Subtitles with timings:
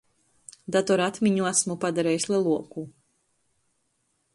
[0.75, 2.89] Datora atmiņu asmu padarejs leluoku.